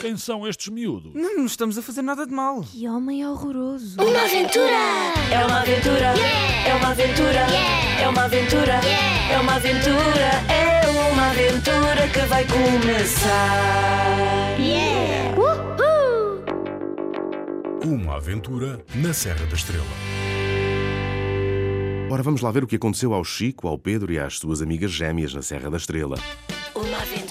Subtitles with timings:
[0.00, 1.12] Quem são estes miúdos?
[1.12, 2.60] Não, não estamos a fazer nada de mal.
[2.62, 4.00] Que homem horroroso.
[4.00, 4.70] Uma aventura!
[5.32, 6.14] É uma aventura,
[6.66, 7.46] é uma aventura,
[8.00, 8.80] é uma aventura,
[9.30, 13.48] é uma aventura, é uma aventura que vai começar.
[15.36, 16.44] Uhul!
[17.84, 19.84] Uma aventura na Serra da Estrela.
[22.10, 24.92] Ora, vamos lá ver o que aconteceu ao Chico, ao Pedro e às suas amigas
[24.92, 26.18] gêmeas na Serra da Estrela.
[26.74, 27.27] Uma aventura.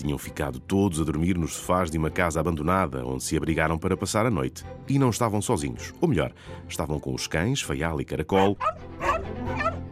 [0.00, 3.98] Tinham ficado todos a dormir nos sofás de uma casa abandonada, onde se abrigaram para
[3.98, 4.64] passar a noite.
[4.88, 5.92] E não estavam sozinhos.
[6.00, 6.32] Ou melhor,
[6.66, 8.56] estavam com os cães, Feial e Caracol,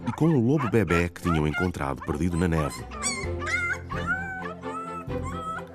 [0.09, 2.83] e com o lobo bebê que tinham encontrado perdido na neve.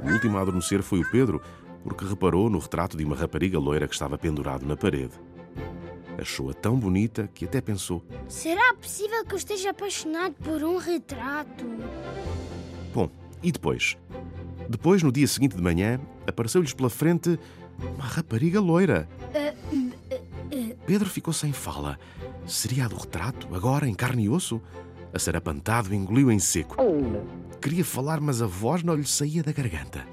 [0.03, 1.39] O último a adormecer foi o Pedro,
[1.83, 5.13] porque reparou no retrato de uma rapariga loira que estava pendurado na parede.
[6.17, 11.65] Achou-a tão bonita que até pensou: Será possível que eu esteja apaixonado por um retrato?
[12.91, 13.11] Bom,
[13.43, 13.97] e depois?
[14.73, 17.39] Depois, no dia seguinte de manhã, apareceu-lhes pela frente
[17.79, 19.07] uma rapariga loira.
[20.87, 21.99] Pedro ficou sem fala.
[22.47, 24.59] Seria a do retrato, agora em carne e osso?
[25.13, 26.75] Acerapantado, engoliu em seco.
[27.61, 30.07] Queria falar, mas a voz não lhe saía da garganta.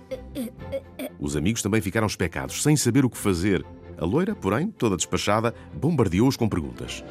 [1.19, 3.65] Os amigos também ficaram especados, sem saber o que fazer.
[3.97, 7.03] A loira, porém, toda despachada, bombardeou-os com perguntas.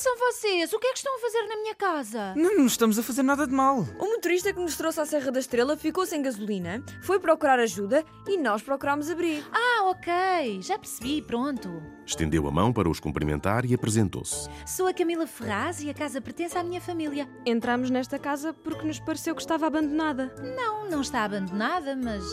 [0.00, 0.72] Quem são vocês?
[0.72, 2.34] O que é que estão a fazer na minha casa?
[2.34, 3.80] Não, não estamos a fazer nada de mal.
[3.98, 8.02] O motorista que nos trouxe à Serra da Estrela ficou sem gasolina, foi procurar ajuda
[8.26, 9.46] e nós procurámos abrigo.
[9.52, 10.62] Ah, ok.
[10.62, 11.82] Já percebi, pronto.
[12.06, 14.48] Estendeu a mão para os cumprimentar e apresentou-se.
[14.64, 17.28] Sou a Camila Ferraz e a casa pertence à minha família.
[17.44, 20.34] Entramos nesta casa porque nos pareceu que estava abandonada.
[20.56, 22.24] Não, não está abandonada, mas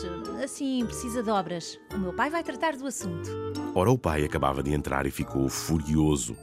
[0.42, 1.78] assim precisa de obras.
[1.92, 3.28] O meu pai vai tratar do assunto.
[3.74, 6.34] Ora, o pai acabava de entrar e ficou furioso.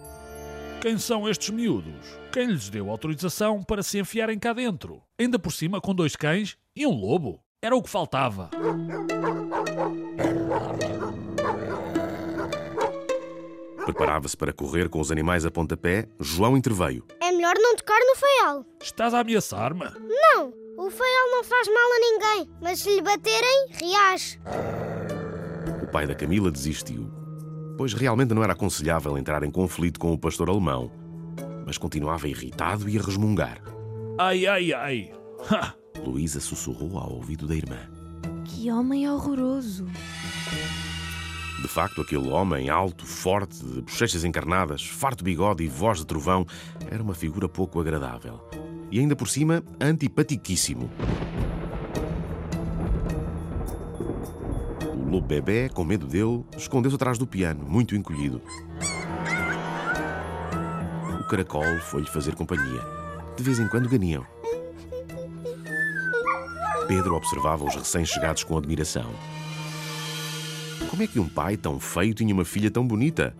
[0.81, 1.93] Quem são estes miúdos?
[2.31, 5.01] Quem lhes deu autorização para se enfiarem cá dentro?
[5.19, 7.39] Ainda por cima com dois cães e um lobo?
[7.61, 8.51] Era o que faltava.
[13.85, 16.07] Preparava-se para correr com os animais a pontapé.
[16.19, 17.05] João interveio.
[17.21, 18.65] É melhor não tocar no feial.
[18.81, 19.85] Estás a ameaçar-me?
[19.85, 24.39] Não, o feial não faz mal a ninguém, mas se lhe baterem, reage.
[25.83, 27.11] O pai da Camila desistiu,
[27.77, 30.91] pois realmente não era aconselhável entrar em conflito com o pastor alemão.
[31.65, 33.61] Mas continuava irritado e a resmungar.
[34.17, 35.11] Ai, ai, ai.
[35.49, 35.73] Ha!
[36.05, 37.79] Luísa sussurrou ao ouvido da irmã.
[38.43, 39.85] Que homem horroroso.
[41.61, 46.45] De facto, aquele homem alto, forte, de bochechas encarnadas, farto bigode e voz de trovão,
[46.91, 48.39] era uma figura pouco agradável.
[48.91, 50.89] E ainda por cima, antipatiquíssimo.
[55.15, 58.41] Lobo bebê, com medo dele, escondeu-se atrás do piano, muito encolhido.
[61.19, 62.81] O caracol foi-lhe fazer companhia.
[63.37, 64.25] De vez em quando ganiam.
[66.87, 69.09] Pedro observava os recém-chegados com admiração.
[70.89, 73.35] Como é que um pai tão feio tinha uma filha tão bonita?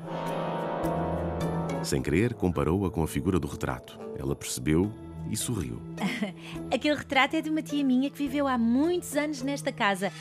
[1.84, 4.00] Sem querer, comparou-a com a figura do retrato.
[4.18, 4.92] Ela percebeu
[5.30, 5.80] e sorriu.
[6.74, 10.12] Aquele retrato é de uma tia minha que viveu há muitos anos nesta casa.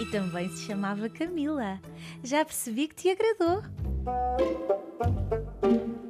[0.00, 1.80] E também se chamava Camila.
[2.22, 3.62] Já percebi que te agradou.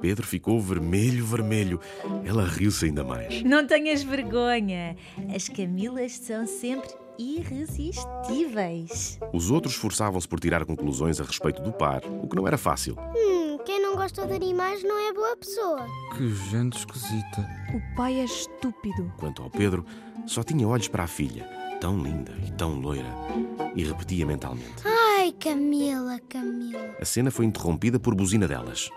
[0.01, 1.81] Pedro ficou vermelho, vermelho.
[2.25, 3.43] Ela riu-se ainda mais.
[3.43, 4.97] Não tenhas vergonha.
[5.35, 6.89] As Camilas são sempre
[7.19, 9.19] irresistíveis.
[9.33, 12.97] Os outros esforçavam-se por tirar conclusões a respeito do par, o que não era fácil.
[13.17, 15.85] Hum, quem não gosta de animais não é boa pessoa.
[16.17, 17.45] Que gente esquisita.
[17.75, 19.13] O pai é estúpido.
[19.19, 19.85] Quanto ao Pedro,
[20.29, 21.45] só tinha olhos para a filha,
[21.81, 23.11] tão linda e tão loira,
[23.75, 24.83] e repetia mentalmente.
[24.85, 26.79] Ai, Camila, Camila.
[27.01, 28.91] A cena foi interrompida por buzina delas.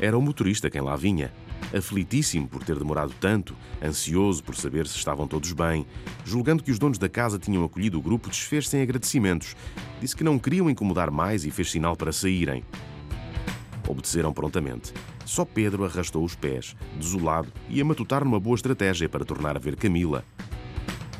[0.00, 1.32] Era o motorista quem lá vinha,
[1.74, 5.86] aflitíssimo por ter demorado tanto, ansioso por saber se estavam todos bem.
[6.24, 9.56] Julgando que os donos da casa tinham acolhido o grupo, desfez-se em agradecimentos.
[10.00, 12.62] Disse que não queriam incomodar mais e fez sinal para saírem.
[13.88, 14.92] Obedeceram prontamente.
[15.24, 19.60] Só Pedro arrastou os pés, desolado, e a matutar numa boa estratégia para tornar a
[19.60, 20.24] ver Camila.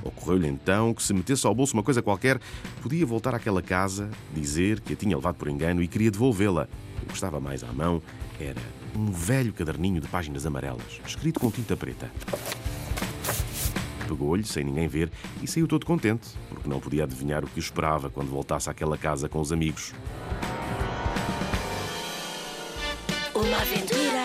[0.02, 2.38] Ocorreu-lhe então que, se metesse ao bolso uma coisa qualquer,
[2.82, 6.68] podia voltar àquela casa, dizer que a tinha levado por engano e queria devolvê-la.
[7.02, 8.02] O que estava mais à mão
[8.38, 8.60] era
[8.96, 12.10] um velho caderninho de páginas amarelas, escrito com tinta preta.
[14.06, 15.10] Pegou-lhe, sem ninguém ver,
[15.42, 18.98] e saiu todo contente, porque não podia adivinhar o que o esperava quando voltasse àquela
[18.98, 19.92] casa com os amigos.
[23.34, 24.22] Uma aventura!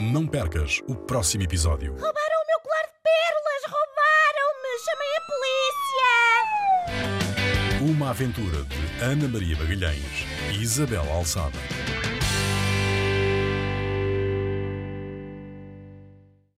[0.00, 1.92] Não percas o próximo episódio.
[1.92, 3.62] Roubaram o meu colar de pérolas!
[3.66, 4.78] Roubaram-me!
[4.84, 5.20] Chamei a
[7.80, 7.92] polícia!
[7.92, 11.58] Uma aventura de Ana Maria Magalhães e Isabel Alçada.